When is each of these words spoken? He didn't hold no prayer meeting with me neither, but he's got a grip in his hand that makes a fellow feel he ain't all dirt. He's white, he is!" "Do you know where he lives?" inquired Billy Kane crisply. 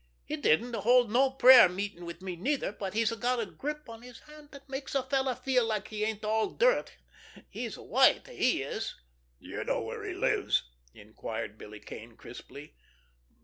He 0.25 0.35
didn't 0.35 0.73
hold 0.73 1.11
no 1.11 1.29
prayer 1.29 1.69
meeting 1.69 2.05
with 2.05 2.23
me 2.23 2.35
neither, 2.35 2.71
but 2.71 2.95
he's 2.95 3.11
got 3.11 3.39
a 3.39 3.45
grip 3.45 3.83
in 3.87 4.01
his 4.01 4.21
hand 4.21 4.49
that 4.51 4.67
makes 4.67 4.95
a 4.95 5.03
fellow 5.03 5.35
feel 5.35 5.71
he 5.81 6.03
ain't 6.03 6.25
all 6.25 6.49
dirt. 6.49 6.93
He's 7.47 7.77
white, 7.77 8.25
he 8.27 8.63
is!" 8.63 8.95
"Do 9.39 9.47
you 9.49 9.63
know 9.63 9.81
where 9.83 10.03
he 10.03 10.15
lives?" 10.15 10.63
inquired 10.95 11.59
Billy 11.59 11.79
Kane 11.81 12.13
crisply. 12.17 12.73